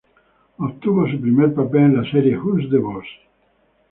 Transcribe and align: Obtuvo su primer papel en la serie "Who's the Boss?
Obtuvo 0.57 1.07
su 1.07 1.21
primer 1.21 1.53
papel 1.53 1.81
en 1.81 1.97
la 2.01 2.09
serie 2.11 2.35
"Who's 2.35 2.71
the 2.71 2.79
Boss? 2.79 3.05